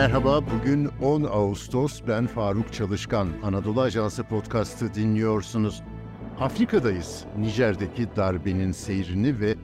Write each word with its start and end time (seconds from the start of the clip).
Merhaba, 0.00 0.40
bugün 0.46 0.88
10 1.02 1.22
Ağustos. 1.22 2.02
Ben 2.08 2.26
Faruk 2.26 2.72
Çalışkan. 2.72 3.28
Anadolu 3.42 3.80
Ajansı 3.80 4.24
podcast'ı 4.24 4.94
dinliyorsunuz. 4.94 5.82
Afrika'dayız. 6.40 7.24
Nijer'deki 7.38 8.08
darbenin 8.16 8.72
seyrini 8.72 9.40
ve 9.40 9.54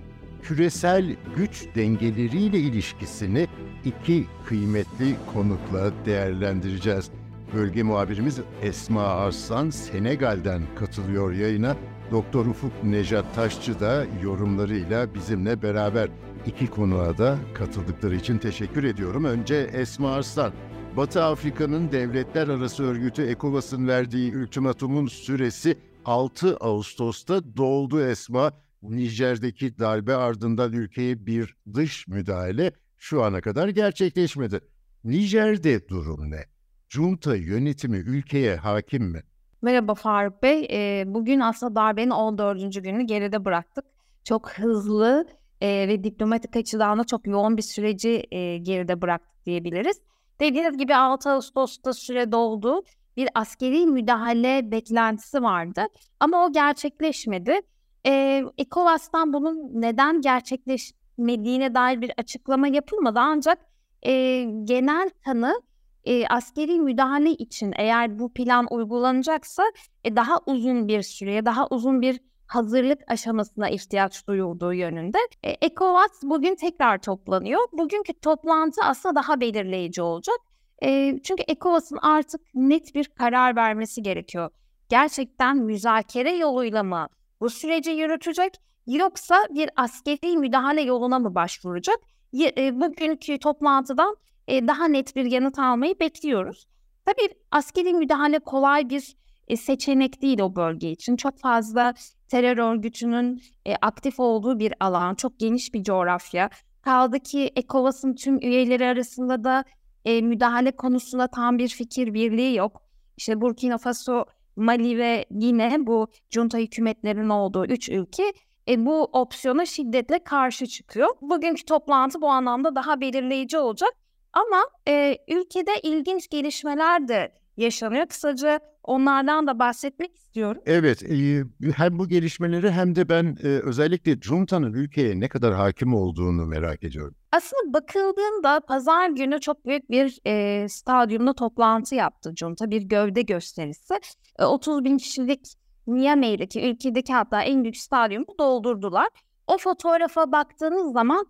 küresel 0.42 1.16
güç 1.36 1.66
dengeleriyle 1.74 2.58
ilişkisini 2.58 3.48
iki 3.84 4.26
kıymetli 4.46 5.16
konukla 5.34 5.90
değerlendireceğiz. 6.06 7.10
Bölge 7.54 7.82
muhabirimiz 7.82 8.40
Esma 8.62 9.02
Arslan 9.02 9.70
Senegal'den 9.70 10.62
katılıyor 10.78 11.32
yayına. 11.32 11.76
Doktor 12.10 12.46
Ufuk 12.46 12.84
Nejat 12.84 13.34
Taşçı 13.34 13.80
da 13.80 14.06
yorumlarıyla 14.22 15.14
bizimle 15.14 15.62
beraber 15.62 16.08
iki 16.46 16.66
konuğa 16.66 17.18
da 17.18 17.38
katıldıkları 17.54 18.16
için 18.16 18.38
teşekkür 18.38 18.84
ediyorum. 18.84 19.24
Önce 19.24 19.56
Esma 19.56 20.12
Arslan. 20.12 20.52
Batı 20.96 21.24
Afrika'nın 21.24 21.92
devletler 21.92 22.48
arası 22.48 22.84
örgütü 22.84 23.22
ECOWAS'ın 23.22 23.88
verdiği 23.88 24.36
ultimatumun 24.36 25.06
süresi 25.06 25.78
6 26.04 26.56
Ağustos'ta 26.56 27.56
doldu 27.56 28.00
Esma. 28.00 28.52
Nijer'deki 28.82 29.78
darbe 29.78 30.14
ardından 30.14 30.72
ülkeye 30.72 31.26
bir 31.26 31.56
dış 31.74 32.08
müdahale 32.08 32.72
şu 32.98 33.22
ana 33.22 33.40
kadar 33.40 33.68
gerçekleşmedi. 33.68 34.60
Nijer'de 35.04 35.88
durum 35.88 36.30
ne? 36.30 36.44
Junta 36.88 37.36
yönetimi 37.36 37.96
ülkeye 37.96 38.56
hakim 38.56 39.04
mi? 39.04 39.22
Merhaba 39.66 39.94
Faruk 39.94 40.42
Bey. 40.42 40.66
E, 40.70 41.04
bugün 41.06 41.40
aslında 41.40 41.74
darbenin 41.74 42.10
14. 42.10 42.82
gününü 42.82 43.02
geride 43.02 43.44
bıraktık. 43.44 43.84
Çok 44.24 44.50
hızlı 44.50 45.26
e, 45.60 45.88
ve 45.88 46.04
diplomatik 46.04 46.56
açıdan 46.56 46.98
da 46.98 47.04
çok 47.04 47.26
yoğun 47.26 47.56
bir 47.56 47.62
süreci 47.62 48.26
e, 48.30 48.58
geride 48.58 49.02
bıraktık 49.02 49.46
diyebiliriz. 49.46 50.00
Dediğiniz 50.40 50.78
gibi 50.78 50.94
6 50.94 51.30
Ağustos'ta 51.30 51.92
süre 51.92 52.32
doldu. 52.32 52.82
Bir 53.16 53.28
askeri 53.34 53.86
müdahale 53.86 54.70
beklentisi 54.70 55.42
vardı 55.42 55.86
ama 56.20 56.44
o 56.44 56.52
gerçekleşmedi. 56.52 57.60
E, 58.06 58.44
ECOWAS'tan 58.58 59.32
bunun 59.32 59.82
neden 59.82 60.20
gerçekleşmediğine 60.20 61.74
dair 61.74 62.00
bir 62.00 62.12
açıklama 62.16 62.68
yapılmadı 62.68 63.18
ancak 63.22 63.58
e, 64.02 64.42
genel 64.64 65.10
kanı 65.24 65.62
e, 66.06 66.26
askeri 66.26 66.80
müdahale 66.80 67.30
için 67.30 67.72
eğer 67.76 68.18
bu 68.18 68.32
plan 68.32 68.66
uygulanacaksa 68.70 69.62
e, 70.04 70.16
daha 70.16 70.40
uzun 70.46 70.88
bir 70.88 71.02
süreye, 71.02 71.44
daha 71.44 71.66
uzun 71.68 72.00
bir 72.00 72.20
hazırlık 72.46 73.00
aşamasına 73.08 73.68
ihtiyaç 73.68 74.26
duyulduğu 74.28 74.74
yönünde. 74.74 75.18
E, 75.42 75.50
ECOWAS 75.50 76.22
bugün 76.22 76.54
tekrar 76.54 76.98
toplanıyor. 76.98 77.60
Bugünkü 77.72 78.12
toplantı 78.12 78.80
aslında 78.84 79.14
daha 79.14 79.40
belirleyici 79.40 80.02
olacak. 80.02 80.36
E, 80.82 81.18
çünkü 81.22 81.42
ECOWAS'ın 81.48 81.98
artık 82.02 82.40
net 82.54 82.94
bir 82.94 83.04
karar 83.04 83.56
vermesi 83.56 84.02
gerekiyor. 84.02 84.50
Gerçekten 84.88 85.56
müzakere 85.56 86.36
yoluyla 86.36 86.82
mı 86.82 87.08
bu 87.40 87.50
süreci 87.50 87.90
yürütecek 87.90 88.54
yoksa 88.86 89.46
bir 89.50 89.70
askeri 89.76 90.36
müdahale 90.36 90.80
yoluna 90.80 91.18
mı 91.18 91.34
başvuracak? 91.34 91.98
E, 92.40 92.80
bugünkü 92.80 93.38
toplantıdan 93.38 94.16
e, 94.48 94.66
daha 94.68 94.88
net 94.88 95.16
bir 95.16 95.24
yanıt 95.24 95.58
almayı 95.58 96.00
bekliyoruz. 96.00 96.66
Tabii 97.04 97.34
askeri 97.50 97.94
müdahale 97.94 98.38
kolay 98.38 98.90
bir 98.90 99.16
e, 99.48 99.56
seçenek 99.56 100.22
değil 100.22 100.40
o 100.40 100.56
bölge 100.56 100.90
için. 100.90 101.16
Çok 101.16 101.38
fazla 101.38 101.94
terör 102.28 102.58
örgütünün 102.58 103.42
e, 103.66 103.74
aktif 103.74 104.20
olduğu 104.20 104.58
bir 104.58 104.74
alan, 104.80 105.14
çok 105.14 105.38
geniş 105.38 105.74
bir 105.74 105.82
coğrafya. 105.82 106.50
Kaldı 106.82 107.20
ki 107.20 107.52
ECOWAS'ın 107.56 108.14
tüm 108.14 108.38
üyeleri 108.38 108.86
arasında 108.86 109.44
da 109.44 109.64
e, 110.04 110.20
müdahale 110.20 110.70
konusunda 110.70 111.26
tam 111.26 111.58
bir 111.58 111.68
fikir 111.68 112.14
birliği 112.14 112.56
yok. 112.56 112.82
İşte 113.16 113.40
Burkina 113.40 113.78
Faso, 113.78 114.24
Mali 114.56 114.98
ve 114.98 115.24
yine 115.30 115.86
bu 115.86 116.06
junta 116.30 116.58
hükümetlerinin 116.58 117.28
olduğu 117.28 117.66
üç 117.66 117.88
ülke 117.88 118.32
e, 118.68 118.86
bu 118.86 119.04
opsiyona 119.04 119.66
şiddetle 119.66 120.24
karşı 120.24 120.66
çıkıyor. 120.66 121.08
Bugünkü 121.20 121.64
toplantı 121.64 122.20
bu 122.20 122.28
anlamda 122.28 122.74
daha 122.74 123.00
belirleyici 123.00 123.58
olacak. 123.58 124.05
Ama 124.36 124.62
e, 124.88 125.18
ülkede 125.28 125.80
ilginç 125.82 126.28
gelişmeler 126.28 127.08
de 127.08 127.32
yaşanıyor. 127.56 128.06
Kısaca 128.06 128.60
onlardan 128.82 129.46
da 129.46 129.58
bahsetmek 129.58 130.16
istiyorum. 130.16 130.62
Evet, 130.66 131.02
e, 131.02 131.44
hem 131.76 131.98
bu 131.98 132.08
gelişmeleri 132.08 132.70
hem 132.70 132.94
de 132.96 133.08
ben 133.08 133.36
e, 133.42 133.46
özellikle 133.46 134.20
Junta'nın 134.20 134.72
ülkeye 134.72 135.20
ne 135.20 135.28
kadar 135.28 135.54
hakim 135.54 135.94
olduğunu 135.94 136.46
merak 136.46 136.84
ediyorum. 136.84 137.14
Aslında 137.32 137.72
bakıldığında 137.72 138.60
pazar 138.60 139.08
günü 139.08 139.40
çok 139.40 139.66
büyük 139.66 139.90
bir 139.90 140.18
e, 140.26 140.68
stadyumda 140.68 141.32
toplantı 141.32 141.94
yaptı 141.94 142.32
Junta. 142.36 142.70
Bir 142.70 142.82
gövde 142.82 143.22
gösterisi. 143.22 143.94
E, 144.38 144.44
30 144.44 144.84
bin 144.84 144.98
kişilik 144.98 145.46
Niamey'deki, 145.86 146.70
ülkedeki 146.70 147.12
hatta 147.12 147.42
en 147.42 147.62
büyük 147.62 147.76
stadyumu 147.76 148.26
doldurdular. 148.38 149.08
O 149.46 149.58
fotoğrafa 149.58 150.32
baktığınız 150.32 150.92
zaman 150.92 151.26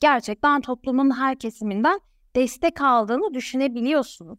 gerçekten 0.00 0.60
toplumun 0.60 1.10
her 1.10 1.38
kesiminden 1.38 2.00
destek 2.36 2.80
aldığını 2.80 3.34
düşünebiliyorsunuz. 3.34 4.38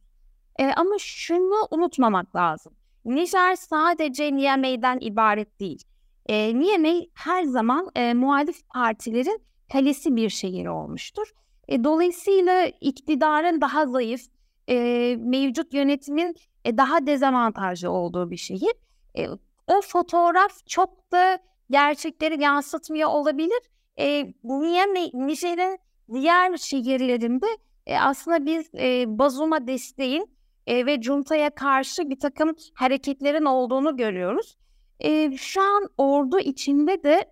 E, 0.60 0.66
ama 0.66 0.96
şunu 1.00 1.68
unutmamak 1.72 2.36
lazım. 2.36 2.74
Nijer 3.06 3.56
sadece 3.56 4.36
Niamey'den 4.36 4.98
ibaret 5.02 5.60
değil. 5.60 5.84
E, 6.26 6.60
Niamey 6.60 7.10
her 7.14 7.44
zaman 7.44 7.92
e, 7.96 8.14
muhalif 8.14 8.70
partilerin 8.70 9.42
kalesi 9.72 10.16
bir 10.16 10.30
şehir 10.30 10.66
olmuştur. 10.66 11.34
E, 11.68 11.84
dolayısıyla 11.84 12.66
iktidarın 12.82 13.62
daha 13.62 13.88
zayıf, 13.88 14.22
e, 14.70 14.76
mevcut 15.20 15.74
yönetimin 15.74 16.36
e, 16.66 16.78
daha 16.78 17.08
dezavantajlı 17.08 17.92
olduğu 17.92 18.32
bir 18.32 18.38
şehir. 18.38 18.74
E, 19.18 19.30
o 19.68 19.82
fotoğraf 19.82 20.68
çok 20.68 21.12
da 21.12 21.40
gerçekleri 21.70 22.42
yansıtmıyor 22.42 23.10
olabilir. 23.10 23.60
E, 24.00 24.34
Niamey, 24.44 25.12
Nijer'in 25.14 25.80
diğer 26.14 26.58
şehirlerinde 26.58 27.48
e, 27.86 27.98
aslında 27.98 28.46
biz 28.46 28.76
e, 28.76 29.06
Bazum'a 29.08 29.68
desteğin 29.68 30.30
e, 30.68 30.86
ve 30.86 31.02
Junta'ya 31.02 31.50
karşı 31.50 32.10
bir 32.10 32.20
takım 32.20 32.56
hareketlerin 32.74 33.46
olduğunu 33.46 33.98
görüyoruz. 33.98 34.58
E, 35.00 35.38
şu 35.38 35.62
an 35.62 35.90
ordu 35.98 36.40
içinde 36.40 37.04
de 37.04 37.26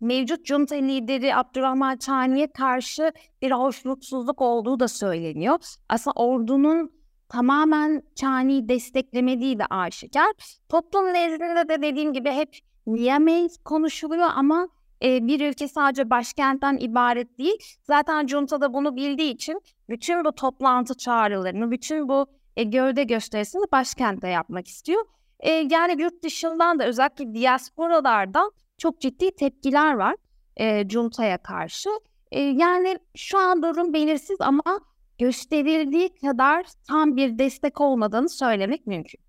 mevcut 0.00 0.46
junta 0.46 0.74
lideri 0.74 1.36
Abdurrahman 1.36 1.96
Çani'ye 1.96 2.52
karşı 2.52 3.12
bir 3.42 3.50
hoşnutsuzluk 3.50 4.42
olduğu 4.42 4.80
da 4.80 4.88
söyleniyor. 4.88 5.58
Aslında 5.88 6.14
ordunun 6.14 6.92
tamamen 7.28 8.02
Çani'yi 8.14 8.68
desteklemediği 8.68 9.58
de 9.58 9.66
aşikar. 9.70 10.32
Toplum 10.68 11.12
nezdinde 11.12 11.68
de 11.68 11.82
dediğim 11.82 12.12
gibi 12.12 12.30
hep 12.30 12.58
Niamey 12.86 13.48
konuşuluyor 13.64 14.28
ama 14.34 14.68
e, 15.02 15.26
bir 15.26 15.48
ülke 15.50 15.68
sadece 15.68 16.10
başkentten 16.10 16.76
ibaret 16.80 17.38
değil. 17.38 17.58
Zaten 17.82 18.26
junta 18.26 18.60
da 18.60 18.74
bunu 18.74 18.96
bildiği 18.96 19.34
için 19.34 19.60
bütün 19.88 20.24
bu 20.24 20.32
toplantı 20.32 20.96
çağrılarını, 20.96 21.70
bütün 21.70 22.08
bu 22.08 22.26
e, 22.56 22.62
gövde 22.62 23.04
gösterisini 23.04 23.64
başkentte 23.72 24.28
yapmak 24.28 24.68
istiyor. 24.68 25.04
E, 25.40 25.50
yani 25.52 26.02
yurt 26.02 26.22
dışından 26.22 26.78
da 26.78 26.86
özellikle 26.86 27.34
diasporalardan 27.34 28.52
çok 28.78 29.00
ciddi 29.00 29.30
tepkiler 29.30 29.94
var 29.94 30.16
e, 30.56 30.88
Junta'ya 30.88 31.38
karşı. 31.38 31.90
E, 32.32 32.40
yani 32.40 32.98
şu 33.16 33.38
an 33.38 33.62
durum 33.62 33.92
belirsiz 33.92 34.36
ama 34.40 34.80
gösterildiği 35.18 36.14
kadar 36.14 36.66
tam 36.88 37.16
bir 37.16 37.38
destek 37.38 37.80
olmadığını 37.80 38.28
söylemek 38.28 38.86
mümkün. 38.86 39.25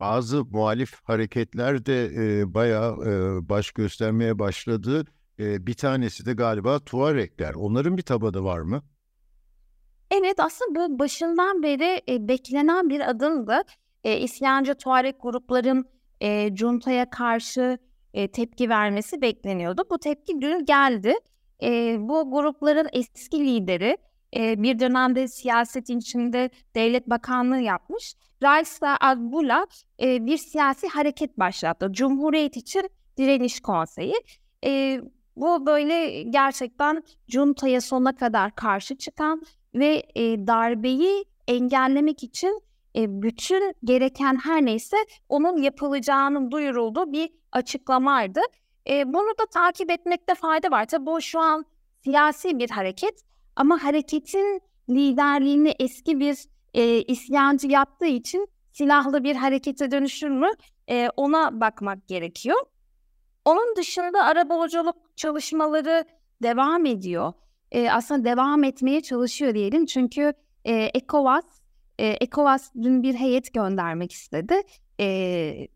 Bazı 0.00 0.44
muhalif 0.44 1.00
hareketler 1.04 1.86
de 1.86 2.04
e, 2.04 2.54
bayağı 2.54 2.92
e, 2.92 3.48
baş 3.48 3.70
göstermeye 3.70 4.38
başladı. 4.38 5.04
E, 5.38 5.66
bir 5.66 5.74
tanesi 5.74 6.26
de 6.26 6.32
galiba 6.32 6.78
Tuaregler. 6.78 7.54
Onların 7.54 7.96
bir 7.96 8.02
tabanı 8.02 8.44
var 8.44 8.60
mı? 8.60 8.82
Evet 10.10 10.40
aslında 10.40 10.88
bu 10.88 10.98
başından 10.98 11.62
beri 11.62 12.02
e, 12.08 12.28
beklenen 12.28 12.90
bir 12.90 13.10
adımdı. 13.10 13.62
E, 14.04 14.18
İsyancı 14.18 14.74
Tuareg 14.74 15.14
grupların 15.22 15.88
e, 16.20 16.56
Junta'ya 16.56 17.10
karşı 17.10 17.78
e, 18.14 18.28
tepki 18.28 18.68
vermesi 18.68 19.22
bekleniyordu. 19.22 19.82
Bu 19.90 19.98
tepki 19.98 20.40
dün 20.40 20.64
geldi. 20.64 21.14
E, 21.62 21.96
bu 22.00 22.30
grupların 22.30 22.88
eski 22.92 23.40
lideri 23.40 23.96
e, 24.36 24.62
bir 24.62 24.78
dönemde 24.78 25.28
siyasetin 25.28 25.98
içinde 25.98 26.50
devlet 26.74 27.10
bakanlığı 27.10 27.60
yapmış. 27.60 28.14
Raisa 28.42 28.96
Agbula 29.00 29.66
e, 30.02 30.26
bir 30.26 30.36
siyasi 30.36 30.88
hareket 30.88 31.38
başlattı. 31.38 31.88
Cumhuriyet 31.92 32.56
için 32.56 32.90
Direniş 33.16 33.60
Konseyi. 33.60 34.14
E, 34.64 35.00
bu 35.36 35.66
böyle 35.66 36.22
gerçekten 36.22 37.02
Junta'ya 37.28 37.80
sona 37.80 38.16
kadar 38.16 38.54
karşı 38.54 38.96
çıkan 38.96 39.42
ve 39.74 40.02
e, 40.14 40.46
darbeyi 40.46 41.24
engellemek 41.48 42.22
için 42.22 42.62
e, 42.96 43.22
bütün 43.22 43.74
gereken 43.84 44.36
her 44.44 44.64
neyse 44.64 44.96
onun 45.28 45.62
yapılacağının 45.62 46.50
duyurulduğu 46.50 47.12
bir 47.12 47.30
açıklamaydı. 47.52 48.40
E, 48.90 49.12
bunu 49.12 49.28
da 49.40 49.46
takip 49.54 49.90
etmekte 49.90 50.34
fayda 50.34 50.70
var. 50.70 50.84
Tabii 50.84 51.06
bu 51.06 51.20
şu 51.20 51.40
an 51.40 51.64
siyasi 52.04 52.58
bir 52.58 52.70
hareket 52.70 53.22
ama 53.58 53.84
hareketin 53.84 54.60
liderliğini 54.90 55.74
eski 55.78 56.20
bir 56.20 56.38
e, 56.74 57.02
isyancı 57.02 57.68
yaptığı 57.68 58.06
için 58.06 58.48
silahlı 58.72 59.24
bir 59.24 59.36
harekete 59.36 59.90
dönüşür 59.90 60.28
mü 60.28 60.48
e, 60.90 61.08
ona 61.16 61.60
bakmak 61.60 62.08
gerekiyor. 62.08 62.56
Onun 63.44 63.76
dışında 63.76 64.24
arabuluculuk 64.24 64.96
çalışmaları 65.16 66.04
devam 66.42 66.86
ediyor. 66.86 67.32
E, 67.72 67.90
aslında 67.90 68.24
devam 68.24 68.64
etmeye 68.64 69.00
çalışıyor 69.00 69.54
diyelim 69.54 69.86
çünkü 69.86 70.32
e, 70.64 70.90
ECOWAS 70.94 71.44
e, 71.98 72.06
ECOWAS 72.06 72.74
dün 72.82 73.02
bir 73.02 73.14
heyet 73.14 73.54
göndermek 73.54 74.12
istedi. 74.12 74.54
E, 75.00 75.68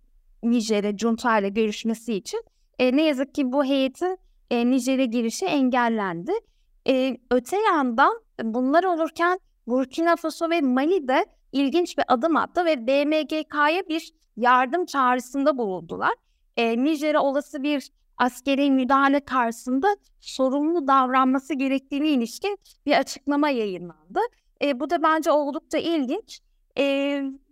Nijer'e 0.42 0.98
junta 0.98 1.38
ile 1.38 1.48
görüşmesi 1.48 2.14
için. 2.14 2.42
E, 2.78 2.96
ne 2.96 3.02
yazık 3.02 3.34
ki 3.34 3.52
bu 3.52 3.64
heyetin 3.64 4.18
e, 4.50 4.70
Nijer'e 4.70 5.04
girişi 5.04 5.46
engellendi. 5.46 6.32
E, 6.88 7.16
öte 7.30 7.56
yandan 7.56 8.20
bunlar 8.42 8.84
olurken 8.84 9.38
Burkina 9.66 10.16
Faso 10.16 10.50
ve 10.50 10.60
Mali 10.60 11.08
de 11.08 11.26
ilginç 11.52 11.98
bir 11.98 12.04
adım 12.08 12.36
attı 12.36 12.64
ve 12.64 12.86
BMGK'ya 12.86 13.88
bir 13.88 14.12
yardım 14.36 14.86
çağrısında 14.86 15.58
bulundular. 15.58 16.14
E, 16.56 16.84
Nijer'e 16.84 17.18
olası 17.18 17.62
bir 17.62 17.90
askeri 18.18 18.70
müdahale 18.70 19.20
karşısında 19.20 19.96
sorumlu 20.20 20.86
davranması 20.86 21.54
gerektiğine 21.54 22.08
ilişkin 22.08 22.58
bir 22.86 22.92
açıklama 22.92 23.50
yayınlandı. 23.50 24.20
E, 24.62 24.80
bu 24.80 24.90
da 24.90 25.02
bence 25.02 25.30
oldukça 25.30 25.78
ilginç. 25.78 26.40
E, 26.78 26.84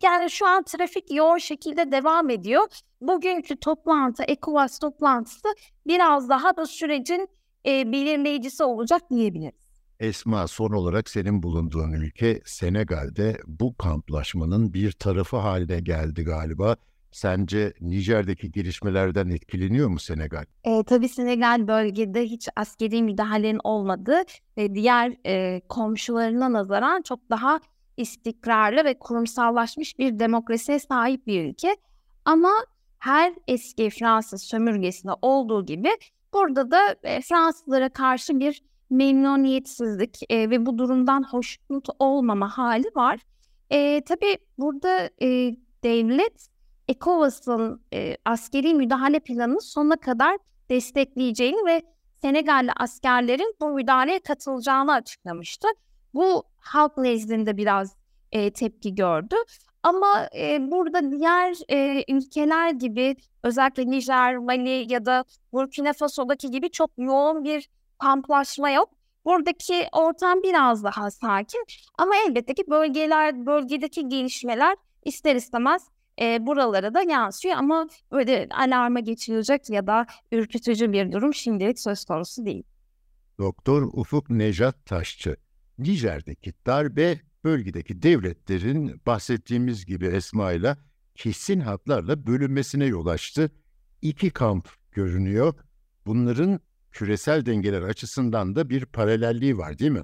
yani 0.03 0.31
şu 0.31 0.47
an 0.47 0.63
trafik 0.63 1.11
yoğun 1.11 1.39
şekilde 1.39 1.93
devam 1.93 2.31
ediyor. 2.31 2.67
Bugünkü 3.01 3.57
toplantı, 3.57 4.23
ECOWAS 4.23 4.79
toplantısı 4.79 5.49
biraz 5.87 6.29
daha 6.29 6.57
da 6.57 6.67
sürecin 6.67 7.29
e, 7.67 7.93
belirleyicisi 7.93 8.65
olacak 8.65 9.03
diyebiliriz. 9.11 9.71
Esma 10.01 10.49
son 10.49 10.71
olarak 10.73 11.11
senin 11.11 11.43
bulunduğun 11.43 11.93
ülke 11.93 12.41
Senegal'de 12.45 13.41
bu 13.47 13.77
kamplaşmanın 13.77 14.75
bir 14.75 14.93
tarafı 14.93 15.37
haline 15.37 15.81
geldi 15.81 16.25
galiba. 16.25 16.77
Sence 17.13 17.73
Nijer'deki 17.81 18.53
gelişmelerden 18.53 19.29
etkileniyor 19.29 19.89
mu 19.89 19.99
Senegal? 19.99 20.45
E, 20.65 20.83
tabii 20.85 21.09
Senegal 21.09 21.69
bölgede 21.69 22.25
hiç 22.25 22.49
askeri 22.57 23.03
müdahalenin 23.03 23.61
olmadığı 23.65 24.23
ve 24.57 24.75
diğer 24.75 25.17
e, 25.27 25.61
komşularına 25.69 26.53
nazaran 26.53 27.03
çok 27.03 27.31
daha 27.31 27.61
istikrarlı 27.97 28.85
ve 28.85 28.99
kurumsallaşmış 28.99 29.99
bir 29.99 30.19
demokrasiye 30.19 30.79
sahip 30.79 31.27
bir 31.27 31.45
ülke. 31.45 31.77
Ama 32.25 32.51
her 32.99 33.35
eski 33.49 33.91
Fransız 33.91 34.43
sömürgesinde 34.43 35.13
olduğu 35.23 35.67
gibi 35.67 35.91
burada 36.33 36.71
da 36.71 36.97
e, 37.03 37.21
Fransızlara 37.21 37.89
karşı 37.89 38.41
bir 38.41 38.63
memnuniyetsizlik 38.91 40.19
e, 40.29 40.51
ve 40.51 40.67
bu 40.67 40.79
durumdan 40.79 41.23
hoşnut 41.23 41.89
olmama 41.99 42.59
hali 42.59 42.89
var. 42.97 43.21
E, 43.71 44.01
tabii 44.05 44.39
burada 44.59 45.11
e, 45.23 45.57
devlet 45.85 46.49
ECOWAS'ın 46.89 47.83
e, 47.95 48.17
askeri 48.25 48.75
müdahale 48.75 49.21
planını 49.21 49.61
sonuna 49.61 49.97
kadar 49.97 50.39
destekleyeceğini 50.71 51.67
ve 51.67 51.83
Senegalli 52.23 52.73
askerlerin 52.73 53.55
bu 53.61 53.69
müdahaleye 53.69 54.19
katılacağını 54.19 54.93
açıklamıştı. 54.93 55.69
Bu 56.15 56.45
halk 56.59 56.97
nezdinde 56.97 57.57
biraz 57.57 57.97
e, 58.33 58.53
tepki 58.53 58.95
gördü. 58.95 59.37
Ama 59.83 60.29
e, 60.37 60.71
burada 60.71 61.13
diğer 61.13 61.57
e, 61.69 62.05
ülkeler 62.09 62.71
gibi 62.71 63.17
özellikle 63.43 63.91
Nijer, 63.91 64.37
Mali 64.37 64.93
ya 64.93 65.07
da 65.07 65.25
Burkina 65.53 65.93
Faso'daki 65.93 66.51
gibi 66.51 66.71
çok 66.71 66.91
yoğun 66.99 67.45
bir 67.45 67.69
kamplaşma 67.99 68.71
yok. 68.71 68.91
Buradaki 69.25 69.89
ortam 69.93 70.43
biraz 70.43 70.85
daha 70.85 71.11
sakin 71.11 71.65
ama 71.99 72.13
elbette 72.27 72.55
ki 72.55 72.65
bölgeler, 72.71 73.47
bölgedeki 73.47 74.09
gelişmeler 74.09 74.77
ister 75.05 75.37
istemez 75.37 75.89
e, 76.21 76.47
buralara 76.47 76.95
da 76.95 77.03
yansıyor 77.03 77.57
ama 77.57 77.89
böyle 78.13 78.49
alarma 78.51 79.01
geçilecek 79.01 79.71
ya 79.71 79.87
da 79.87 80.07
ürkütücü 80.33 80.93
bir 80.93 81.13
durum 81.13 81.35
şimdilik 81.35 81.81
söz 81.81 82.05
konusu 82.05 82.47
değil. 82.47 82.63
Doktor 83.39 83.83
Ufuk 83.83 84.31
Nejat 84.31 84.87
Taşçı, 84.87 85.37
Nijer'deki 85.79 86.53
darbe 86.67 87.21
bölgedeki 87.45 88.03
devletlerin 88.03 89.01
bahsettiğimiz 89.07 89.87
gibi 89.87 90.07
Esma 90.07 90.53
ile 90.53 90.77
kesin 91.15 91.61
hatlarla 91.61 92.27
bölünmesine 92.27 92.85
yol 92.85 93.07
açtı. 93.07 93.51
İki 94.03 94.31
kamp 94.31 94.69
görünüyor. 94.93 95.55
Bunların 96.07 96.61
küresel 96.93 97.47
dengeler 97.47 97.83
açısından 97.83 98.57
da 98.57 98.69
bir 98.71 98.87
paralelliği 98.87 99.59
var 99.59 99.79
değil 99.79 99.91
mi? 99.91 100.03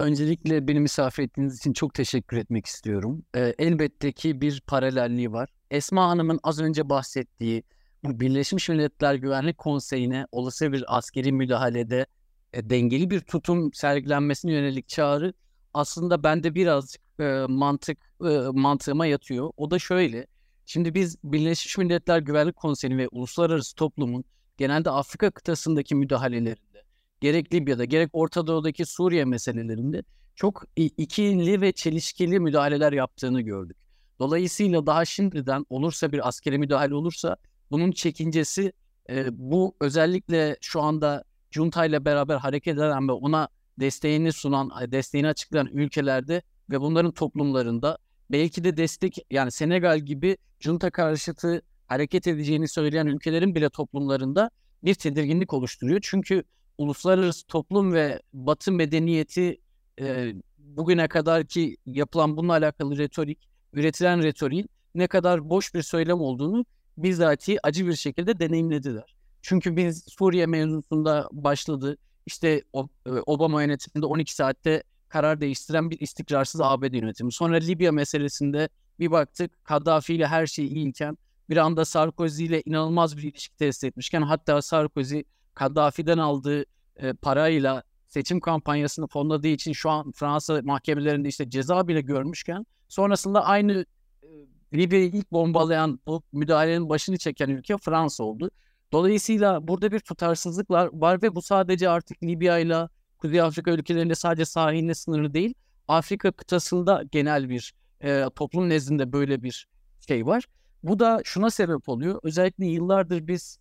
Öncelikle 0.00 0.68
beni 0.68 0.80
misafir 0.80 1.22
ettiğiniz 1.22 1.58
için 1.58 1.72
çok 1.72 1.94
teşekkür 1.94 2.36
etmek 2.36 2.66
istiyorum. 2.66 3.24
Ee, 3.34 3.54
elbette 3.58 4.12
ki 4.12 4.40
bir 4.40 4.60
paralelliği 4.60 5.32
var. 5.32 5.48
Esma 5.70 6.08
Hanım'ın 6.08 6.40
az 6.42 6.60
önce 6.60 6.88
bahsettiği 6.88 7.62
Birleşmiş 8.04 8.68
Milletler 8.68 9.14
Güvenlik 9.14 9.58
Konseyi'ne 9.58 10.26
olası 10.32 10.72
bir 10.72 10.84
askeri 10.96 11.32
müdahalede 11.32 12.06
e, 12.52 12.70
dengeli 12.70 13.10
bir 13.10 13.20
tutum 13.20 13.72
sergilenmesine 13.72 14.52
yönelik 14.52 14.88
çağrı 14.88 15.32
aslında 15.74 16.22
bende 16.22 16.54
birazcık 16.54 17.02
e, 17.20 17.44
mantık 17.48 17.98
e, 18.24 18.38
mantığıma 18.52 19.06
yatıyor. 19.06 19.50
O 19.56 19.70
da 19.70 19.78
şöyle. 19.78 20.26
Şimdi 20.66 20.94
biz 20.94 21.16
Birleşmiş 21.24 21.78
Milletler 21.78 22.18
Güvenlik 22.18 22.56
Konseyi 22.56 22.98
ve 22.98 23.08
uluslararası 23.08 23.74
toplumun 23.74 24.24
genelde 24.56 24.90
Afrika 24.90 25.30
kıtasındaki 25.30 25.94
müdahalelerinde, 25.94 26.84
gerek 27.20 27.54
Libya'da 27.54 27.84
gerek 27.84 28.10
Orta 28.12 28.46
Doğu'daki 28.46 28.86
Suriye 28.86 29.24
meselelerinde 29.24 30.02
çok 30.34 30.64
ikili 30.76 31.60
ve 31.60 31.72
çelişkili 31.72 32.40
müdahaleler 32.40 32.92
yaptığını 32.92 33.40
gördük. 33.40 33.76
Dolayısıyla 34.18 34.86
daha 34.86 35.04
şimdiden 35.04 35.66
olursa 35.70 36.12
bir 36.12 36.28
askeri 36.28 36.58
müdahale 36.58 36.94
olursa 36.94 37.36
bunun 37.70 37.92
çekincesi 37.92 38.72
e, 39.10 39.26
bu 39.32 39.76
özellikle 39.80 40.56
şu 40.60 40.80
anda 40.80 41.24
junta 41.50 41.84
ile 41.84 42.04
beraber 42.04 42.36
hareket 42.36 42.78
eden 42.78 43.08
ve 43.08 43.12
ona 43.12 43.48
desteğini 43.80 44.32
sunan, 44.32 44.70
desteğini 44.92 45.28
açıklayan 45.28 45.66
ülkelerde 45.66 46.42
ve 46.70 46.80
bunların 46.80 47.12
toplumlarında 47.12 47.98
belki 48.30 48.64
de 48.64 48.76
destek 48.76 49.26
yani 49.30 49.50
Senegal 49.50 49.98
gibi 50.00 50.36
junta 50.60 50.90
karşıtı 50.90 51.62
hareket 51.86 52.26
edeceğini 52.26 52.68
söyleyen 52.68 53.06
ülkelerin 53.06 53.54
bile 53.54 53.68
toplumlarında 53.68 54.50
bir 54.84 54.94
tedirginlik 54.94 55.52
oluşturuyor. 55.52 56.00
Çünkü 56.02 56.44
uluslararası 56.78 57.46
toplum 57.46 57.92
ve 57.92 58.22
Batı 58.32 58.72
medeniyeti 58.72 59.60
e, 60.00 60.34
bugüne 60.58 61.08
kadar 61.08 61.44
ki 61.44 61.76
yapılan 61.86 62.36
bununla 62.36 62.52
alakalı 62.52 62.98
retorik, 62.98 63.48
üretilen 63.72 64.22
retoriğin 64.22 64.68
ne 64.94 65.06
kadar 65.06 65.50
boş 65.50 65.74
bir 65.74 65.82
söylem 65.82 66.20
olduğunu 66.20 66.64
bizzati 66.98 67.66
acı 67.66 67.86
bir 67.86 67.94
şekilde 67.94 68.38
deneyimlediler. 68.38 69.14
Çünkü 69.42 69.76
biz 69.76 70.04
Suriye 70.08 70.46
mevzusunda 70.46 71.28
başladı. 71.32 71.96
İşte 72.28 72.62
e, 73.06 73.10
Obama 73.26 73.62
yönetiminde 73.62 74.06
12 74.06 74.34
saatte 74.34 74.82
karar 75.08 75.40
değiştiren 75.40 75.90
bir 75.90 76.00
istikrarsız 76.00 76.60
ABD 76.60 76.94
yönetimi. 76.94 77.32
Sonra 77.32 77.56
Libya 77.56 77.92
meselesinde 77.92 78.68
bir 78.98 79.10
baktık 79.10 79.64
Kaddafi 79.64 80.14
ile 80.14 80.26
her 80.26 80.46
şey 80.46 80.66
iyiyken 80.66 81.18
bir 81.50 81.56
anda 81.56 81.84
Sarkozy 81.84 82.44
ile 82.44 82.62
inanılmaz 82.64 83.16
bir 83.16 83.22
ilişki 83.22 83.56
test 83.56 83.84
etmişken 83.84 84.22
hatta 84.22 84.62
Sarkozy 84.62 85.20
Kaddafi'den 85.54 86.18
aldığı 86.18 86.64
e, 86.96 87.12
parayla 87.12 87.82
seçim 88.06 88.40
kampanyasını 88.40 89.06
fonladığı 89.06 89.48
için 89.48 89.72
şu 89.72 89.90
an 89.90 90.12
Fransa 90.12 90.60
mahkemelerinde 90.62 91.28
işte 91.28 91.50
ceza 91.50 91.88
bile 91.88 92.00
görmüşken 92.00 92.66
sonrasında 92.88 93.44
aynı 93.44 93.84
e, 94.22 94.28
Libya'yı 94.74 95.08
ilk 95.08 95.32
bombalayan 95.32 96.00
bu 96.06 96.22
müdahalenin 96.32 96.88
başını 96.88 97.18
çeken 97.18 97.48
ülke 97.48 97.76
Fransa 97.76 98.24
oldu. 98.24 98.50
Dolayısıyla 98.92 99.68
burada 99.68 99.92
bir 99.92 100.00
tutarsızlık 100.00 100.70
var 100.70 101.22
ve 101.22 101.34
bu 101.34 101.42
sadece 101.42 101.88
artık 101.88 102.22
Libya 102.22 102.58
ile 102.58 102.88
Kuzey 103.18 103.40
Afrika 103.40 103.70
ülkelerinde 103.70 104.14
sadece 104.14 104.44
sahiline 104.44 104.94
sınırlı 104.94 105.34
değil. 105.34 105.54
Afrika 105.88 106.32
kıtasında 106.32 107.02
genel 107.12 107.48
bir 107.48 107.74
e, 108.00 108.24
toplum 108.36 108.68
nezdinde 108.68 109.12
böyle 109.12 109.42
bir 109.42 109.68
şey 110.08 110.26
var. 110.26 110.44
Bu 110.82 110.98
da 110.98 111.20
şuna 111.24 111.50
sebep 111.50 111.88
oluyor. 111.88 112.20
Özellikle 112.22 112.66
yıllardır 112.66 113.26
biz 113.26 113.58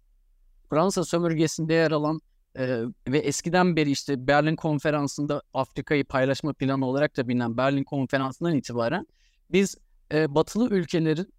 Fransa 0.69 1.03
sömürgesinde 1.03 1.74
yer 1.74 1.91
alan 1.91 2.22
e, 2.55 2.81
ve 3.07 3.17
eskiden 3.17 3.75
beri 3.75 3.91
işte 3.91 4.27
Berlin 4.27 4.55
Konferansı'nda 4.55 5.41
Afrika'yı 5.53 6.05
paylaşma 6.05 6.53
planı 6.53 6.86
olarak 6.86 7.17
da 7.17 7.27
bilinen 7.27 7.57
Berlin 7.57 7.84
Konferansı'ndan 7.84 8.55
itibaren 8.55 9.07
biz 9.51 9.75
e, 10.13 10.36
batılı 10.36 10.69
ülkelerin 10.69 11.34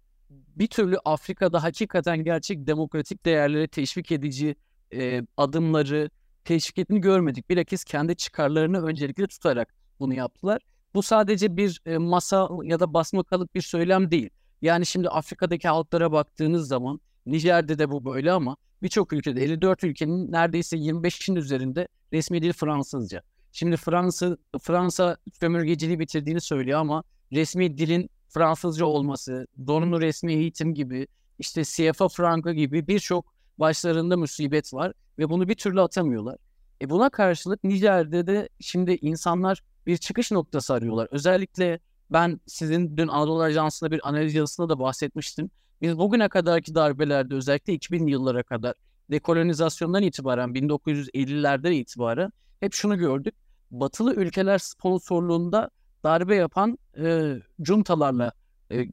bir 0.59 0.67
türlü 0.67 0.97
Afrika'da 1.05 1.63
hakikaten 1.63 2.23
gerçek 2.23 2.67
demokratik 2.67 3.25
değerleri 3.25 3.67
teşvik 3.67 4.11
edici 4.11 4.55
e, 4.93 5.21
adımları 5.37 6.09
teşvik 6.45 6.77
ettiğini 6.77 7.01
görmedik. 7.01 7.49
Bilakis 7.49 7.83
kendi 7.83 8.15
çıkarlarını 8.15 8.85
öncelikle 8.85 9.27
tutarak 9.27 9.75
bunu 9.99 10.13
yaptılar. 10.13 10.61
Bu 10.93 11.03
sadece 11.03 11.57
bir 11.57 11.81
e, 11.85 11.97
masa 11.97 12.49
ya 12.63 12.79
da 12.79 12.93
basmakalık 12.93 13.55
bir 13.55 13.61
söylem 13.61 14.11
değil. 14.11 14.29
Yani 14.61 14.85
şimdi 14.85 15.09
Afrika'daki 15.09 15.67
halklara 15.67 16.11
baktığınız 16.11 16.67
zaman 16.67 16.99
Nijer'de 17.25 17.79
de 17.79 17.91
bu 17.91 18.05
böyle 18.05 18.31
ama 18.31 18.57
birçok 18.83 19.13
ülkede 19.13 19.43
54 19.43 19.83
ülkenin 19.83 20.31
neredeyse 20.31 20.77
25'in 20.77 21.35
üzerinde 21.35 21.87
resmi 22.13 22.41
dil 22.41 22.53
Fransızca. 22.53 23.21
Şimdi 23.51 23.77
Fransa 23.77 24.37
Fransa 24.61 25.17
sömürgeciliği 25.39 25.99
bitirdiğini 25.99 26.41
söylüyor 26.41 26.79
ama 26.79 27.03
resmi 27.31 27.77
dilin 27.77 28.09
Fransızca 28.29 28.85
olması, 28.85 29.47
zorunlu 29.57 30.01
resmi 30.01 30.33
eğitim 30.33 30.73
gibi, 30.73 31.07
işte 31.39 31.63
CFA 31.63 32.07
frankı 32.07 32.51
gibi 32.51 32.87
birçok 32.87 33.33
başlarında 33.57 34.17
musibet 34.17 34.73
var 34.73 34.93
ve 35.17 35.29
bunu 35.29 35.47
bir 35.47 35.55
türlü 35.55 35.81
atamıyorlar. 35.81 36.37
E 36.81 36.89
buna 36.89 37.09
karşılık 37.09 37.63
Nijer'de 37.63 38.27
de 38.27 38.49
şimdi 38.59 38.97
insanlar 39.01 39.63
bir 39.85 39.97
çıkış 39.97 40.31
noktası 40.31 40.73
arıyorlar. 40.73 41.07
Özellikle 41.11 41.79
ben 42.11 42.39
sizin 42.45 42.97
dün 42.97 43.07
Anadolu 43.07 43.41
Ajansı'nda 43.41 43.91
bir 43.91 44.09
analiz 44.09 44.35
yazısında 44.35 44.69
da 44.69 44.79
bahsetmiştim. 44.79 45.51
Biz 45.81 45.97
bugüne 45.97 46.29
kadarki 46.29 46.75
darbelerde 46.75 47.35
özellikle 47.35 47.73
2000 47.73 48.07
yıllara 48.07 48.43
kadar 48.43 48.73
dekolonizasyondan 49.11 50.03
itibaren 50.03 50.49
1950'lerden 50.49 51.71
itibaren 51.71 52.31
hep 52.59 52.73
şunu 52.73 52.97
gördük. 52.97 53.35
Batılı 53.71 54.13
ülkeler 54.13 54.57
sponsorluğunda 54.57 55.69
darbe 56.03 56.35
yapan 56.35 56.77
e, 56.97 57.35
juntalarla 57.59 58.31
e, 58.71 58.87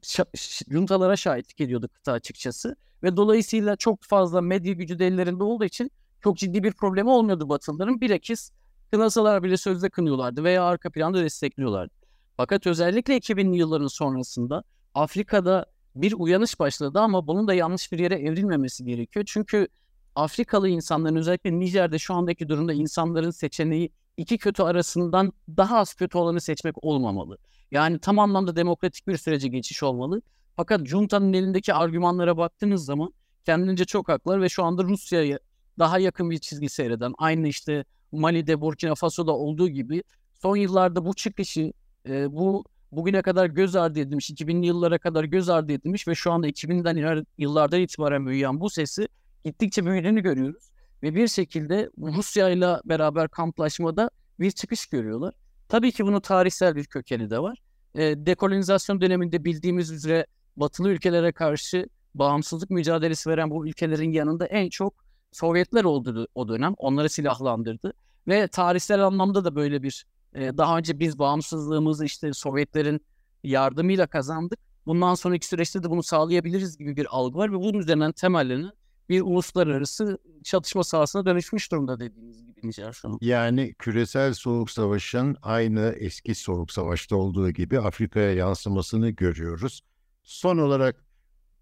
juntalara 0.71 1.17
şahitlik 1.17 1.61
ediyordu 1.61 1.89
kıta 1.89 2.13
açıkçası. 2.13 2.77
Ve 3.03 3.17
dolayısıyla 3.17 3.77
çok 3.77 4.03
fazla 4.03 4.41
medya 4.41 4.73
gücü 4.73 4.99
de 4.99 5.07
ellerinde 5.07 5.45
olduğu 5.45 5.65
için 5.65 5.91
çok 6.21 6.37
ciddi 6.37 6.63
bir 6.63 6.73
problemi 6.73 7.11
olmuyordu 7.11 7.49
Batılıların. 7.49 8.01
Bilakis 8.01 8.51
kınasalar 8.91 9.43
bile 9.43 9.57
sözde 9.57 9.91
kınıyorlardı 9.91 10.45
veya 10.45 10.65
arka 10.65 10.91
planda 10.91 11.23
destekliyorlardı. 11.23 11.95
Fakat 12.37 12.67
özellikle 12.67 13.17
2000'li 13.17 13.57
yılların 13.57 13.87
sonrasında 13.87 14.63
Afrika'da 14.95 15.67
bir 15.97 16.13
uyanış 16.13 16.61
başladı 16.61 17.01
ama 17.01 17.27
bunun 17.27 17.49
da 17.49 17.55
yanlış 17.55 17.93
bir 17.93 17.99
yere 17.99 18.15
evrilmemesi 18.15 18.85
gerekiyor. 18.85 19.25
Çünkü 19.29 19.69
Afrikalı 20.15 20.69
insanların 20.69 21.17
özellikle 21.17 21.59
Nijer'de 21.59 21.99
şu 21.99 22.15
andaki 22.15 22.49
durumda 22.49 22.73
insanların 22.73 23.31
seçeneği 23.31 23.93
iki 24.17 24.39
kötü 24.39 24.63
arasından 24.63 25.33
daha 25.57 25.79
az 25.79 25.95
kötü 25.95 26.19
olanı 26.19 26.41
seçmek 26.41 26.85
olmamalı. 26.85 27.39
Yani 27.71 27.99
tam 27.99 28.19
anlamda 28.19 28.57
demokratik 28.57 29.07
bir 29.07 29.17
sürece 29.17 29.49
geçiş 29.49 29.83
olmalı. 29.83 30.23
Fakat 30.57 30.87
Junta'nın 30.87 31.33
elindeki 31.33 31.75
argümanlara 31.75 32.37
baktığınız 32.37 32.85
zaman 32.85 33.13
kendince 33.45 33.85
çok 33.85 34.09
haklar 34.09 34.43
ve 34.43 34.49
şu 34.49 34.65
anda 34.65 34.85
Rusya'ya 34.85 35.39
daha 35.79 35.99
yakın 35.99 36.31
bir 36.31 36.39
çizgi 36.39 36.69
seyreden 36.69 37.15
aynı 37.19 37.49
işte 37.49 37.85
Mali'de, 38.13 38.61
Burkina 38.61 38.95
Faso'da 38.95 39.33
olduğu 39.33 39.69
gibi 39.69 40.03
son 40.43 40.57
yıllarda 40.57 41.05
bu 41.05 41.15
çıkışı 41.15 41.73
e, 42.09 42.33
bu 42.33 42.65
bugüne 42.93 43.23
kadar 43.23 43.47
göz 43.47 43.77
ardı 43.77 44.01
edilmiş, 44.01 44.31
2000'li 44.31 44.67
yıllara 44.67 44.99
kadar 44.99 45.25
göz 45.25 45.49
ardı 45.49 45.73
edilmiş 45.73 46.09
ve 46.09 46.15
şu 46.15 46.33
anda 46.33 46.49
2000'den 46.49 47.27
yıllardan 47.39 47.81
itibaren 47.81 48.27
büyüyen 48.27 48.61
bu 48.61 48.71
sesi 48.71 49.09
gittikçe 49.45 49.87
büyüdüğünü 49.87 50.23
görüyoruz. 50.23 50.71
Ve 51.03 51.15
bir 51.15 51.29
şekilde 51.29 51.91
Rusya 51.99 52.49
ile 52.49 52.77
beraber 52.85 53.29
kamplaşmada 53.29 54.11
bir 54.41 54.51
çıkış 54.51 54.87
görüyorlar. 54.87 55.35
Tabii 55.69 55.93
ki 55.93 56.07
bunun 56.07 56.21
tarihsel 56.21 56.77
bir 56.77 56.85
kökeni 56.85 57.31
de 57.31 57.39
var. 57.39 57.59
E, 57.95 58.03
dekolonizasyon 58.27 59.01
döneminde 59.01 59.45
bildiğimiz 59.45 59.91
üzere 59.91 60.27
batılı 60.57 60.89
ülkelere 60.89 61.33
karşı 61.33 61.89
bağımsızlık 62.15 62.71
mücadelesi 62.71 63.31
veren 63.31 63.51
bu 63.51 63.69
ülkelerin 63.69 64.13
yanında 64.13 64.47
en 64.47 64.69
çok 64.69 65.07
Sovyetler 65.33 65.85
oldu 65.85 66.29
o 66.35 66.49
dönem. 66.49 66.75
Onları 66.79 67.09
silahlandırdı. 67.09 67.93
Ve 68.29 68.49
tarihsel 68.49 69.07
anlamda 69.07 69.45
da 69.45 69.55
böyle 69.55 69.83
bir 69.83 70.07
e, 70.35 70.57
daha 70.57 70.79
önce 70.79 70.99
biz 70.99 71.19
bağımsızlığımızı 71.19 72.05
işte 72.05 72.33
Sovyetlerin 72.33 73.01
yardımıyla 73.45 74.07
kazandık. 74.07 74.59
Bundan 74.87 75.15
sonraki 75.15 75.47
süreçte 75.47 75.83
de 75.83 75.91
bunu 75.91 76.03
sağlayabiliriz 76.03 76.79
gibi 76.79 76.97
bir 76.97 77.07
algı 77.11 77.39
var 77.39 77.53
ve 77.53 77.57
bunun 77.57 77.79
üzerinden 77.79 78.13
temellerini 78.13 78.71
bir 79.09 79.21
uluslararası 79.21 80.19
çatışma 80.45 80.85
sahasına 80.85 81.27
dönüşmüş 81.27 81.73
durumda 81.73 82.01
dediğiniz 82.01 82.47
gibi 82.47 82.61
Nijer 82.65 82.93
şu 82.93 83.09
an. 83.09 83.19
Yani 83.21 83.75
küresel 83.79 84.35
soğuk 84.35 84.71
savaşın 84.71 85.37
aynı 85.43 85.95
eski 85.99 86.35
soğuk 86.35 86.73
savaşta 86.73 87.17
olduğu 87.17 87.51
gibi 87.51 87.81
Afrika'ya 87.81 88.33
yansımasını 88.33 89.11
görüyoruz. 89.11 89.81
Son 90.23 90.59
olarak 90.59 91.05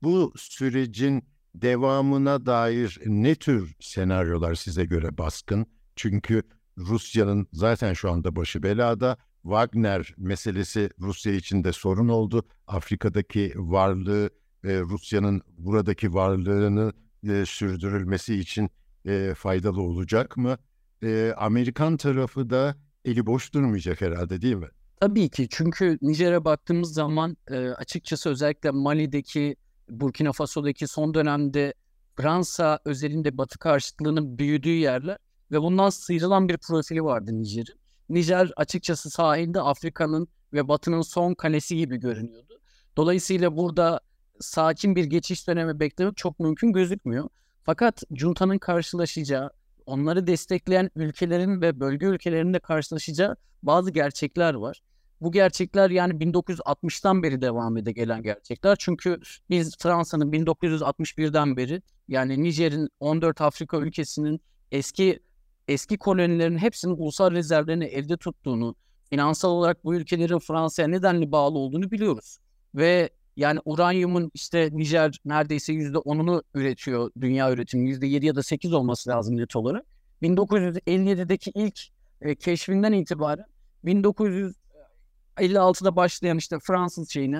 bu 0.03 0.33
sürecin 0.37 1.25
devamına 1.55 2.47
dair 2.47 3.01
ne 3.07 3.35
tür 3.35 3.77
senaryolar 3.81 4.55
size 4.55 4.85
göre 4.85 5.19
baskın? 5.19 5.67
Çünkü 5.97 6.43
Rusya'nın 6.79 7.47
zaten 7.53 7.93
şu 7.93 8.11
anda 8.11 8.37
başı 8.37 8.63
belada. 8.63 9.17
Wagner 9.43 10.15
meselesi 10.17 10.91
Rusya 11.01 11.33
için 11.33 11.65
de 11.65 11.73
sorun 11.73 12.09
oldu. 12.09 12.45
Afrika'daki 12.67 13.53
varlığı, 13.57 14.31
Rusya'nın 14.65 15.43
buradaki 15.59 16.15
varlığını 16.15 16.93
e, 17.28 17.47
sürdürülmesi 17.47 18.35
için 18.35 18.71
e, 19.07 19.35
faydalı 19.37 19.83
olacak 19.83 20.37
mı? 20.37 20.59
E, 21.02 21.35
Amerikan 21.37 21.97
tarafı 21.97 22.50
da 22.50 22.76
eli 23.04 23.26
boş 23.26 23.54
durmayacak 23.54 24.00
herhalde 24.00 24.43
değil 24.43 24.54
mi? 24.54 24.69
Tabii 25.00 25.28
ki 25.28 25.47
çünkü 25.50 25.99
Nijer'e 26.02 26.45
baktığımız 26.45 26.95
zaman 26.95 27.37
e, 27.50 27.69
açıkçası 27.69 28.31
özellikle 28.31 28.71
Mali'deki, 28.71 29.57
Burkina 29.90 30.33
Faso'daki 30.33 30.87
son 30.87 31.14
dönemde 31.14 31.75
Fransa 32.16 32.78
özelinde 32.85 33.38
Batı 33.38 33.59
karşıtlığının 33.59 34.38
büyüdüğü 34.38 34.69
yerler 34.69 35.19
ve 35.50 35.62
bundan 35.62 35.90
sıyrılan 35.90 36.49
bir 36.49 36.57
profili 36.57 37.04
vardı 37.04 37.31
Nijer'in. 37.33 37.75
Nijer 38.09 38.52
açıkçası 38.57 39.11
sahilde 39.11 39.61
Afrika'nın 39.61 40.28
ve 40.52 40.69
Batı'nın 40.69 41.02
son 41.02 41.35
kalesi 41.35 41.76
gibi 41.76 41.97
görünüyordu. 41.97 42.61
Dolayısıyla 42.97 43.57
burada 43.57 44.00
sakin 44.41 44.97
bir 44.97 45.05
geçiş 45.05 45.49
dönemi 45.49 45.81
beklemek 45.81 46.17
çok 46.17 46.41
mümkün 46.41 46.73
gözükmüyor. 46.73 47.29
Fakat 47.64 48.03
Junta'nın 48.14 48.59
karşılaşacağı, 48.59 49.50
onları 49.87 50.26
destekleyen 50.26 50.91
ülkelerin 50.97 51.61
ve 51.61 51.81
bölge 51.81 52.07
ülkelerinin 52.07 52.55
de 52.55 52.59
karşılaşacağı 52.59 53.37
bazı 53.62 53.91
gerçekler 53.91 54.55
var. 54.55 54.83
Bu 55.21 55.33
gerçekler 55.33 55.91
yani 55.91 56.12
1960'tan 56.12 57.23
beri 57.23 57.41
devam 57.41 57.76
ede 57.76 57.93
gelen 57.93 58.23
gerçekler. 58.23 58.76
Çünkü 58.79 59.21
biz 59.50 59.76
Fransa'nın 59.79 60.33
1961'den 60.33 61.57
beri 61.57 61.83
yani 62.09 62.43
Nijer'in 62.43 62.88
14 63.00 63.41
Afrika 63.41 63.76
ülkesinin 63.76 64.41
eski 64.73 65.21
eski 65.69 65.99
kolonilerin 65.99 66.59
hepsinin 66.59 66.93
ulusal 66.93 67.31
rezervlerini 67.31 67.85
elde 67.85 68.17
tuttuğunu, 68.17 68.75
finansal 69.11 69.50
olarak 69.50 69.85
bu 69.85 69.95
ülkelerin 69.95 70.38
Fransa'ya 70.38 70.88
nedenli 70.88 71.33
bağlı 71.33 71.59
olduğunu 71.59 71.91
biliyoruz. 71.91 72.38
Ve 72.75 73.11
yani 73.37 73.61
uranyumun 73.64 74.31
işte 74.35 74.69
Nijer 74.73 75.19
neredeyse 75.25 75.73
yüzde 75.73 75.99
onunu 75.99 76.43
üretiyor 76.55 77.11
dünya 77.21 77.53
üretimi. 77.53 77.88
Yüzde 77.88 78.07
yedi 78.07 78.26
ya 78.26 78.37
da 78.37 78.43
sekiz 78.43 78.73
olması 78.73 79.11
lazım 79.11 79.37
net 79.37 79.57
olarak. 79.57 79.85
1957'deki 80.23 81.53
ilk 81.55 81.81
e, 82.21 82.35
keşfinden 82.35 82.93
itibaren 82.93 83.47
1956'da 83.85 85.97
başlayan 85.97 86.38
işte 86.38 86.59
Fransız 86.62 87.11
şeyini, 87.11 87.38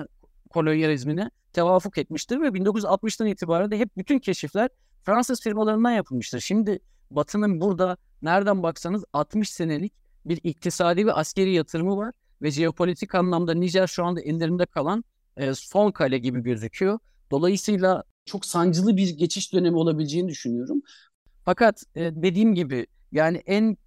kolonyalizmine 0.49 1.31
tevafuk 1.53 1.97
etmiştir 1.97 2.41
ve 2.41 2.47
1960'tan 2.47 3.29
itibaren 3.29 3.71
de 3.71 3.79
hep 3.79 3.97
bütün 3.97 4.19
keşifler 4.19 4.69
Fransız 5.03 5.41
firmalarından 5.41 5.91
yapılmıştır. 5.91 6.39
Şimdi 6.39 6.79
Batı'nın 7.11 7.61
burada 7.61 7.97
nereden 8.21 8.63
baksanız 8.63 9.03
60 9.13 9.49
senelik 9.49 9.93
bir 10.25 10.39
iktisadi 10.43 11.05
ve 11.05 11.13
askeri 11.13 11.53
yatırımı 11.53 11.97
var 11.97 12.13
ve 12.41 12.51
jeopolitik 12.51 13.15
anlamda 13.15 13.53
Nijer 13.53 13.87
şu 13.87 14.05
anda 14.05 14.21
ellerinde 14.21 14.65
kalan 14.65 15.03
e, 15.37 15.53
son 15.53 15.91
kale 15.91 16.17
gibi 16.17 16.43
gözüküyor. 16.43 16.99
Dolayısıyla 17.31 18.03
çok 18.25 18.45
sancılı 18.45 18.97
bir 18.97 19.09
geçiş 19.09 19.53
dönemi 19.53 19.77
olabileceğini 19.77 20.29
düşünüyorum. 20.29 20.81
Fakat 21.45 21.83
e, 21.95 22.01
dediğim 22.15 22.55
gibi 22.55 22.87
yani 23.11 23.37
en 23.45 23.77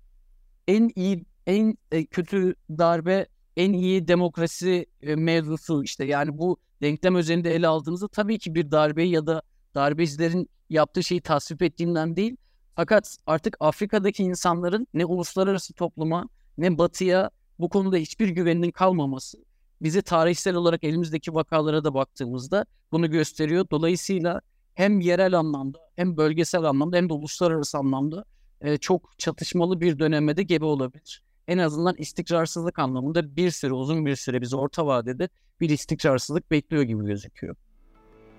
en 0.68 0.90
iyi 0.96 1.24
en 1.46 1.78
e, 1.92 2.06
kötü 2.06 2.54
darbe 2.70 3.26
en 3.56 3.72
iyi 3.72 4.08
demokrasi 4.08 4.86
mevzusu 5.02 5.84
işte 5.84 6.04
yani 6.04 6.38
bu 6.38 6.58
denklem 6.82 7.16
üzerinde 7.16 7.54
ele 7.54 7.66
aldığınızda 7.66 8.08
tabii 8.08 8.38
ki 8.38 8.54
bir 8.54 8.70
darbe 8.70 9.02
ya 9.02 9.26
da 9.26 9.42
darbecilerin 9.74 10.50
yaptığı 10.70 11.04
şeyi 11.04 11.20
tasvip 11.20 11.62
ettiğinden 11.62 12.16
değil 12.16 12.36
fakat 12.76 13.16
artık 13.26 13.56
Afrika'daki 13.60 14.22
insanların 14.22 14.86
ne 14.94 15.04
uluslararası 15.04 15.74
topluma 15.74 16.28
ne 16.58 16.78
batıya 16.78 17.30
bu 17.58 17.68
konuda 17.68 17.96
hiçbir 17.96 18.28
güveninin 18.28 18.70
kalmaması 18.70 19.38
bizi 19.82 20.02
tarihsel 20.02 20.54
olarak 20.54 20.84
elimizdeki 20.84 21.34
vakalara 21.34 21.84
da 21.84 21.94
baktığımızda 21.94 22.66
bunu 22.92 23.10
gösteriyor. 23.10 23.66
Dolayısıyla 23.70 24.40
hem 24.74 25.00
yerel 25.00 25.38
anlamda 25.38 25.78
hem 25.96 26.16
bölgesel 26.16 26.64
anlamda 26.64 26.96
hem 26.96 27.08
de 27.08 27.12
uluslararası 27.12 27.78
anlamda 27.78 28.24
e, 28.60 28.76
çok 28.76 29.18
çatışmalı 29.18 29.80
bir 29.80 29.98
döneme 29.98 30.36
de 30.36 30.42
gebe 30.42 30.64
olabilir. 30.64 31.22
En 31.48 31.58
azından 31.58 31.94
istikrarsızlık 31.98 32.78
anlamında 32.78 33.36
bir 33.36 33.50
süre 33.50 33.72
uzun 33.72 34.06
bir 34.06 34.16
süre 34.16 34.40
bizi 34.40 34.56
orta 34.56 34.86
vadede 34.86 35.28
bir 35.60 35.70
istikrarsızlık 35.70 36.50
bekliyor 36.50 36.82
gibi 36.82 37.06
gözüküyor. 37.06 37.56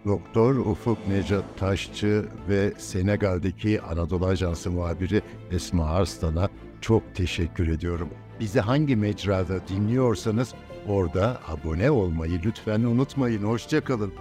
Doktor 0.05 0.55
Ufuk 0.55 1.07
Necat 1.07 1.43
Taşçı 1.57 2.25
ve 2.49 2.73
Senegal'deki 2.77 3.81
Anadolu 3.81 4.25
Ajansı 4.25 4.71
muhabiri 4.71 5.21
Esma 5.51 5.85
Arslan'a 5.85 6.49
çok 6.81 7.15
teşekkür 7.15 7.67
ediyorum. 7.67 8.09
Bizi 8.39 8.59
hangi 8.59 8.95
mecrada 8.95 9.67
dinliyorsanız 9.67 10.53
orada 10.89 11.39
abone 11.47 11.91
olmayı 11.91 12.41
lütfen 12.45 12.79
unutmayın. 12.83 13.43
Hoşçakalın. 13.43 14.13